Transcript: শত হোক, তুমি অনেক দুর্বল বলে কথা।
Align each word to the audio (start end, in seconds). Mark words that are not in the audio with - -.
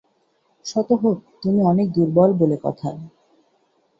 শত 0.65 0.89
হোক, 1.01 1.17
তুমি 1.41 1.59
অনেক 1.63 1.87
দুর্বল 1.91 2.29
বলে 2.33 2.57
কথা। 2.63 2.89